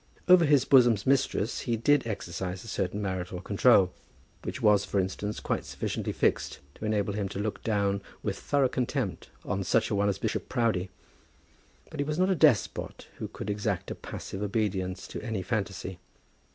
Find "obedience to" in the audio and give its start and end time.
14.41-15.21